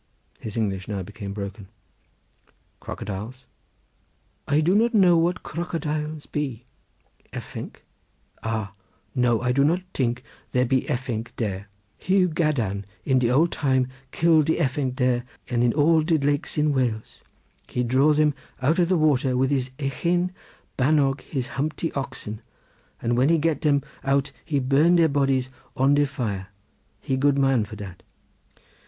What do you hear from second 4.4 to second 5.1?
"I do not